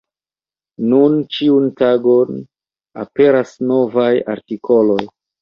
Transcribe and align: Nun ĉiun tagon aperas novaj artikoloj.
Nun 0.93 1.17
ĉiun 1.35 1.67
tagon 1.81 2.41
aperas 3.05 3.53
novaj 3.75 4.09
artikoloj. 4.37 5.01